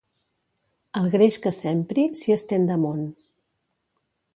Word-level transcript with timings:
El 1.01 1.11
greix 1.17 1.37
que 1.45 1.53
s'empri 1.57 2.09
s'hi 2.23 2.37
estén 2.41 2.69
damunt. 2.75 3.09